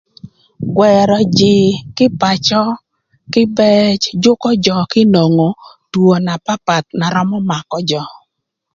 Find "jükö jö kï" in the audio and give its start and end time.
4.23-5.01